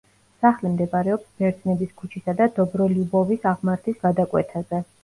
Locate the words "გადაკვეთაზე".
4.09-4.87